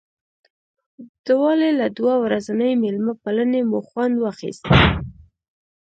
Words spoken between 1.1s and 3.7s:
د والي له دوه ورځنۍ مېلمه پالنې